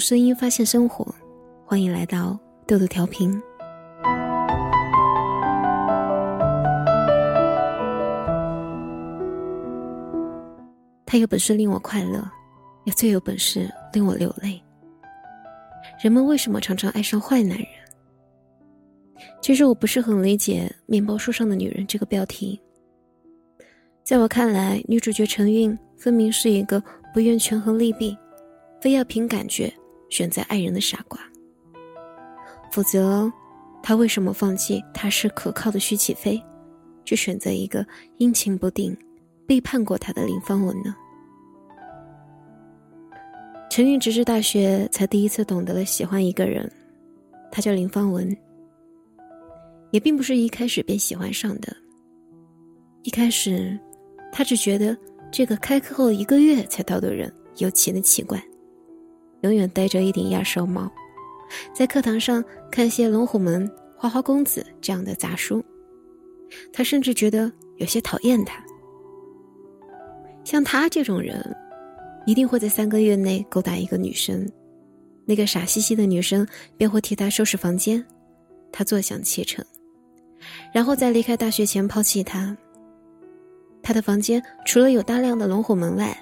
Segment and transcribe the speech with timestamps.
[0.00, 1.14] 声音发现生活，
[1.66, 3.30] 欢迎来到豆豆调频。
[11.04, 12.26] 他有本事令我快乐，
[12.84, 14.60] 也最有本事令我流泪。
[16.02, 17.66] 人们为什么常常爱上坏男人？
[19.42, 22.58] 其实我不是很理解“面包树上的女人”这个标题。
[24.02, 28.16] 在我看来，女主角陈韵分明是一个不愿权衡利弊，
[28.80, 29.70] 非要凭感觉
[30.10, 31.18] 选择爱人的傻瓜。
[32.70, 33.32] 否则，
[33.82, 36.40] 他为什么放弃踏实可靠的徐启飞，
[37.04, 37.84] 去选择一个
[38.18, 38.96] 阴晴不定？
[39.46, 40.94] 背叛过他的林芳文呢？
[43.68, 46.70] 陈韵直至大学才第一次懂得了喜欢一个人，
[47.50, 48.36] 他叫林芳文。
[49.90, 51.76] 也并不是一开始便喜欢上的。
[53.02, 53.76] 一开始，
[54.30, 54.96] 他只觉得
[55.32, 58.40] 这个开课后一个月才到的人尤其的奇怪，
[59.42, 60.90] 永远戴着一顶鸭舌帽，
[61.74, 65.64] 在课堂上看些《龙虎门》《花花公子》这样的杂书，
[66.72, 68.62] 他甚至觉得有些讨厌他。
[70.44, 71.56] 像他这种人，
[72.26, 74.46] 一定会在三个月内勾搭一个女生，
[75.24, 78.04] 那个傻兮兮的女生便会替他收拾房间，
[78.72, 79.64] 他坐享其成，
[80.72, 82.56] 然后在离开大学前抛弃他。
[83.82, 86.16] 他的房间除了有大量的龙虎门外，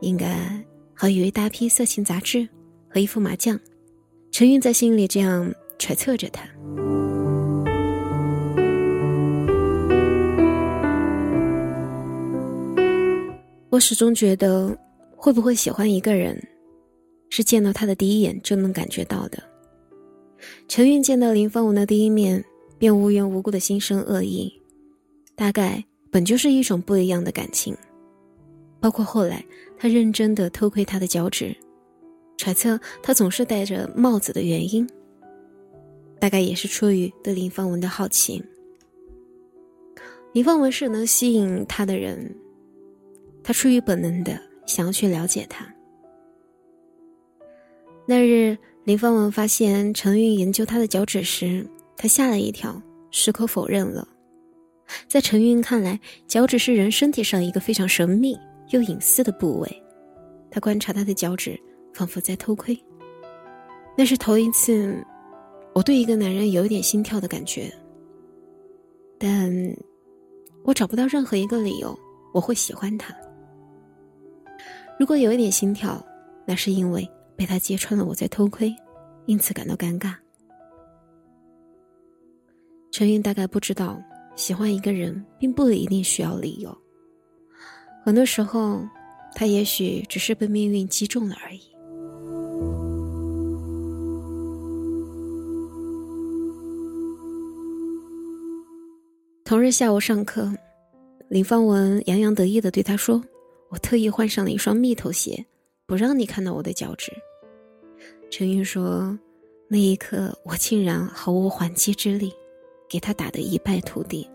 [0.00, 0.62] 应该
[1.00, 2.46] 和有一大批色情杂志
[2.86, 3.58] 和一副麻将。
[4.30, 6.42] 陈韵在心里这样揣测着他。
[13.70, 14.76] 我始终觉得，
[15.16, 16.38] 会不会喜欢一个人，
[17.30, 19.42] 是见到他的第一眼就能感觉到的。
[20.68, 22.44] 陈韵见到林芳文的第一面，
[22.78, 24.52] 便无缘无故的心生恶意，
[25.34, 27.74] 大概本就是一种不一样的感情。
[28.82, 29.42] 包括后来
[29.82, 31.56] 他认真的偷窥他的脚趾，
[32.36, 34.86] 揣测他总是戴着帽子的原因，
[36.18, 38.44] 大概也是出于对林芳文的好奇。
[40.34, 42.36] 林芳文是能吸引他的人。
[43.42, 45.66] 他出于本能的想要去了解他。
[48.06, 52.80] 那日，林芳文发现陈韵研究他的脚趾时，他吓了一跳，
[53.10, 54.06] 矢口否认了。
[55.08, 55.98] 在陈韵看来，
[56.28, 58.38] 脚趾是人身体上一个非常神秘
[58.70, 59.82] 又隐私的部位。
[60.50, 61.60] 他观察他的脚趾，
[61.94, 62.76] 仿佛在偷窥。
[63.96, 65.04] 那是头一次，
[65.74, 67.72] 我对一个男人有一点心跳的感觉。
[69.18, 69.52] 但，
[70.64, 71.96] 我找不到任何一个理由
[72.32, 73.14] 我会喜欢他。
[74.98, 76.04] 如果有一点心跳，
[76.46, 78.74] 那是因为被他揭穿了我在偷窥，
[79.26, 80.14] 因此感到尴尬。
[82.90, 84.02] 陈云大概不知道，
[84.34, 86.76] 喜欢一个人并不一定需要理由，
[88.04, 88.82] 很多时候，
[89.34, 91.60] 他也许只是被命运击中了而已。
[99.44, 100.52] 同日下午上课，
[101.28, 103.22] 林芳文洋洋得意的对他说。
[103.68, 105.46] 我特意换上了一双蜜头鞋，
[105.86, 107.12] 不让你看到我的脚趾。
[108.28, 109.16] 陈云说
[109.70, 112.32] ：“那一刻，我竟然毫无还击之力，
[112.88, 114.28] 给他打得一败涂地。”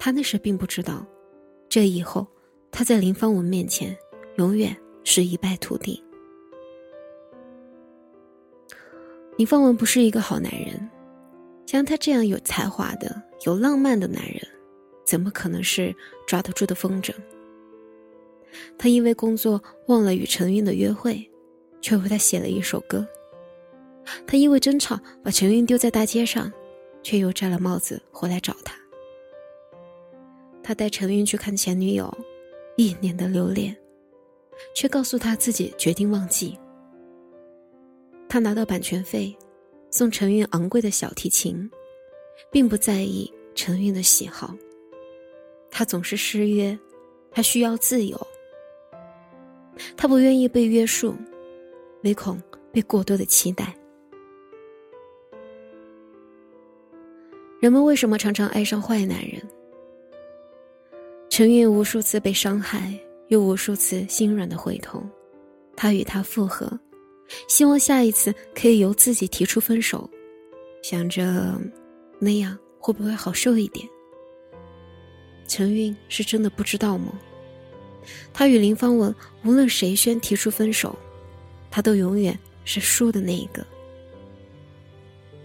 [0.00, 1.06] 他那时并不知道，
[1.70, 2.26] 这以后
[2.72, 3.96] 他在林芳文面前
[4.38, 6.02] 永远是一败涂地。
[9.36, 10.90] 林芳文不是一个好男人，
[11.66, 14.42] 像他这样有才华的、有浪漫的男人，
[15.06, 15.94] 怎么可能是
[16.26, 17.14] 抓得住的风筝？
[18.76, 21.24] 他因为工作忘了与陈韵的约会，
[21.80, 23.06] 却为他写了一首歌。
[24.26, 26.52] 他因为争吵把陈韵丢在大街上，
[27.00, 28.74] 却又摘了帽子回来找他。
[30.70, 32.16] 他带陈韵去看前女友，
[32.76, 33.76] 一年的留恋，
[34.72, 36.56] 却告诉他自己决定忘记。
[38.28, 39.36] 他拿到版权费，
[39.90, 41.68] 送陈韵昂贵的小提琴，
[42.52, 44.54] 并不在意陈韵的喜好。
[45.72, 46.78] 他总是失约，
[47.32, 48.16] 他需要自由。
[49.96, 51.16] 他不愿意被约束，
[52.04, 52.40] 唯恐
[52.70, 53.74] 被过多的期待。
[57.58, 59.42] 人们为什么常常爱上坏男人？
[61.30, 62.92] 陈韵无数次被伤害，
[63.28, 65.00] 又无数次心软的回头，
[65.76, 66.68] 他与他复合，
[67.48, 70.10] 希望下一次可以由自己提出分手，
[70.82, 71.56] 想着
[72.18, 73.88] 那样会不会好受一点？
[75.46, 77.12] 陈韵是真的不知道吗？
[78.32, 80.98] 他与林芳文，无论谁先提出分手，
[81.70, 83.64] 他都永远是输的那一个。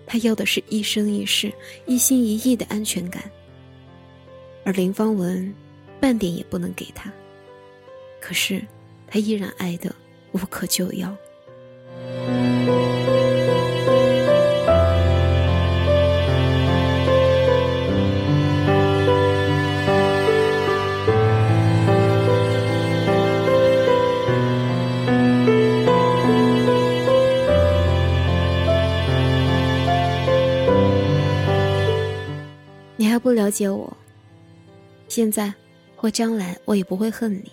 [0.07, 1.53] 他要的是一生一世、
[1.85, 3.23] 一心一意的安全感，
[4.63, 5.53] 而林芳文
[6.05, 7.11] 半点也不能给他。
[8.21, 8.61] 可是，
[9.07, 9.91] 他依然爱得
[10.33, 11.11] 无可救药。
[32.95, 33.97] 你还不了解我，
[35.07, 35.51] 现在
[36.05, 37.51] 或将来我也不会恨你。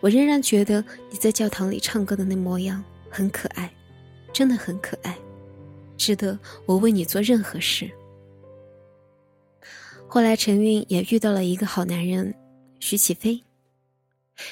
[0.00, 3.72] 我仍然觉得你在教堂里唱歌的那模样很可爱，
[4.30, 5.16] 真的很可爱，
[5.96, 7.90] 值得我为你做任何事。
[10.06, 12.34] 后来陈韵也遇到了一个好男人，
[12.78, 13.42] 徐启飞。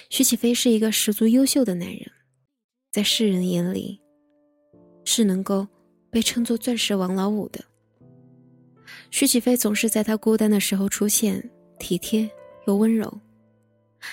[0.08, 2.10] 徐启飞是一个十足优秀的男人，
[2.90, 4.00] 在世人眼里，
[5.04, 5.68] 是能够
[6.10, 7.62] 被称作钻石王老五的。
[9.10, 12.26] 徐启飞总是在他孤单的时候出现，体贴
[12.66, 13.12] 又温柔。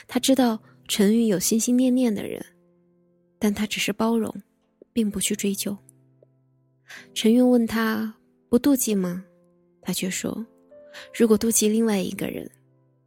[0.08, 2.44] 他知道陈宇有心心念念的人，
[3.38, 4.34] 但他只是包容，
[4.94, 5.78] 并不去追究。
[7.14, 8.14] 陈韵问他
[8.50, 9.24] 不妒忌吗？
[9.82, 10.46] 他却说
[11.18, 12.50] ：“如果妒忌另外一个人，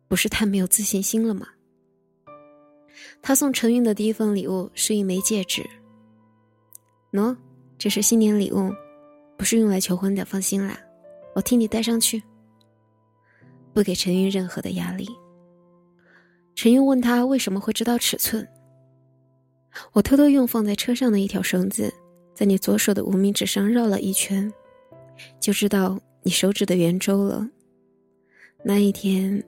[0.08, 1.46] 不是太没有自信心了吗？”
[3.20, 5.64] 他送陈韵的第一份礼物是一枚戒指。
[7.12, 7.37] 喏，
[7.79, 8.70] 这是新年礼物，
[9.37, 10.79] 不是用来求婚的，放心啦。
[11.35, 12.23] 我替你戴上去，
[13.73, 15.08] 不给陈韵任何的压力。
[16.55, 18.47] 陈云问他为什么会知道尺寸。
[19.93, 21.93] 我偷偷用放在车上的一条绳子，
[22.33, 24.53] 在你左手的无名指上绕了一圈，
[25.41, 27.49] 就知道你手指的圆周了。
[28.62, 29.43] 那一天，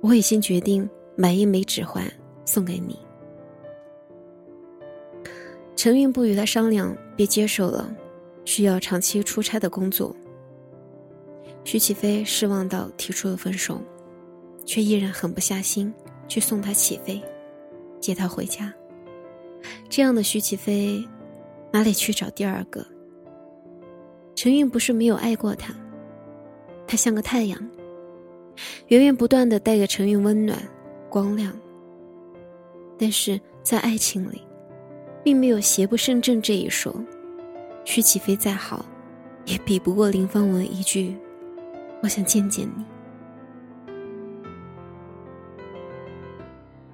[0.00, 2.10] 我已经决定买一枚指环
[2.44, 2.96] 送给你。
[5.74, 7.92] 陈韵不与他商量，便接受了
[8.44, 10.14] 需要长期出差的工作。
[11.64, 13.80] 徐启飞失望到提出了分手，
[14.64, 15.92] 却依然狠不下心
[16.32, 17.22] 去送他起飞，
[18.00, 18.72] 接他回家。
[19.90, 21.06] 这样的徐启飞，
[21.70, 22.82] 哪里去找第二个？
[24.34, 25.74] 陈韵不是没有爱过他，
[26.86, 27.70] 他像个太阳，
[28.86, 30.58] 源源不断的带给陈韵温暖、
[31.10, 31.52] 光亮。
[32.98, 34.40] 但是在爱情里，
[35.22, 36.94] 并没有邪不胜正这一说。
[37.84, 38.86] 徐启飞再好，
[39.44, 41.14] 也比不过林芳文一句。
[42.02, 42.91] 我想见见你。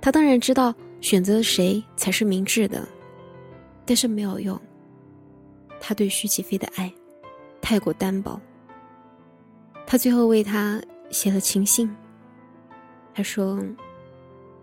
[0.08, 2.88] 他当然知道选择谁才是明智的，
[3.84, 4.58] 但是没有用。
[5.82, 6.90] 他对徐启飞的爱
[7.60, 8.40] 太过单薄。
[9.86, 11.94] 他最后为他写了情信。
[13.12, 13.62] 他说：“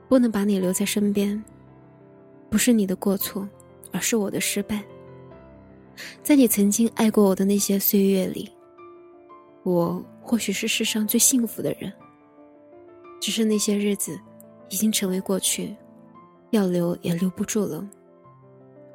[0.09, 1.39] 不能把你留在身边，
[2.50, 3.47] 不是你的过错，
[3.92, 4.83] 而是我的失败。
[6.24, 8.51] 在你曾经爱过我的那些岁月里，
[9.62, 11.94] 我。”或许是世上最幸福的人，
[13.21, 14.19] 只是那些日子
[14.69, 15.75] 已经成为过去，
[16.51, 17.88] 要留也留不住了。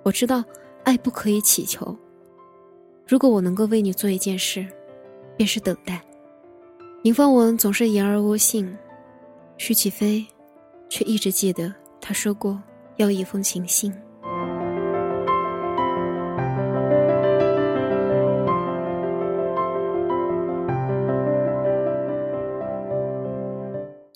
[0.02, 0.43] 我知道
[0.84, 1.96] 爱不可以乞求，
[3.06, 4.67] 如果我能够为你做一件事，
[5.37, 6.00] 便是等待。
[7.02, 8.76] 林芳文总是言而无信，
[9.56, 10.26] 徐启飞
[10.88, 12.62] 却一直记得他说过
[12.96, 13.93] 要一封情信。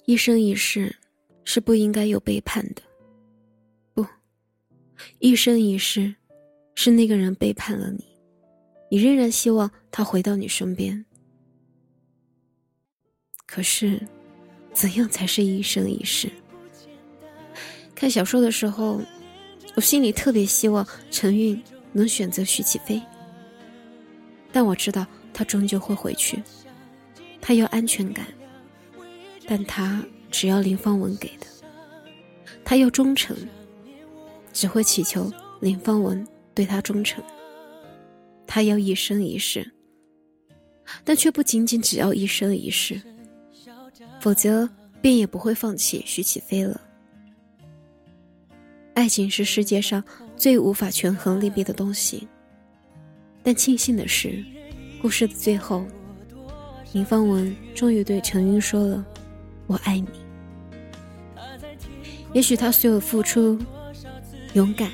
[0.06, 0.94] 一生一世，
[1.44, 2.82] 是不应该有背叛的。
[3.92, 4.06] 不，
[5.18, 6.14] 一生一世，
[6.74, 8.04] 是那个人背叛了你，
[8.90, 11.04] 你仍然希望他回到你身边。
[13.46, 14.00] 可是，
[14.72, 16.28] 怎样才是一生一世？
[17.94, 19.00] 看小说的时候，
[19.76, 23.00] 我心里特别希望陈韵能选择徐启飞，
[24.50, 26.42] 但我知道他终究会回去，
[27.40, 28.26] 他要安全感。
[29.46, 30.02] 但他
[30.34, 31.46] 只要林芳文给的，
[32.64, 33.36] 他要忠诚，
[34.52, 37.22] 只会祈求林芳文对他忠诚。
[38.44, 39.64] 他要一生一世，
[41.04, 43.00] 但却不仅仅只要一生一世，
[44.20, 44.68] 否则
[45.00, 46.80] 便也不会放弃徐启飞了。
[48.94, 50.02] 爱情是世界上
[50.36, 52.26] 最无法权衡利弊的东西，
[53.40, 54.44] 但庆幸的是，
[55.00, 55.86] 故事的最后，
[56.92, 59.06] 林芳文终于对陈云说了。
[59.66, 60.23] 我爱你。
[62.34, 63.56] 也许他所有付出、
[64.54, 64.90] 勇敢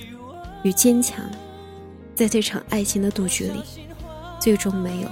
[0.62, 1.25] 与坚强，
[2.14, 3.62] 在这场爱情的赌局里，
[4.38, 5.09] 最终没有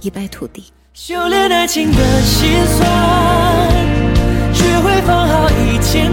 [0.00, 0.64] 一败涂地。
[0.92, 2.84] 修炼爱情的心酸，
[4.52, 6.10] 学会放好以前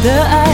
[0.00, 0.47] 的爱，